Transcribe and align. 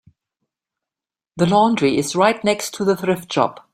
The 1.37 1.45
laundry 1.45 1.95
is 1.99 2.15
right 2.15 2.43
next 2.43 2.73
to 2.73 2.83
the 2.83 2.97
thrift 2.97 3.31
shop. 3.31 3.69